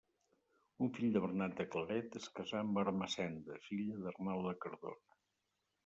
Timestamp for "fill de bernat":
0.95-1.53